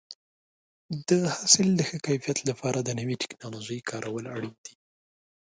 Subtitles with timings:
[1.07, 4.73] د حاصل د ښه کیفیت لپاره د نوې ټکنالوژۍ کارول اړین دي.